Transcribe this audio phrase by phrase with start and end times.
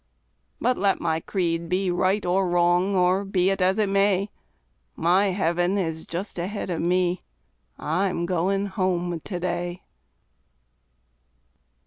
[0.59, 4.31] But let my creed be right or wrong, or be it as it may,
[4.95, 7.21] My heaven is just ahead of me
[7.77, 9.83] I'm going home to day.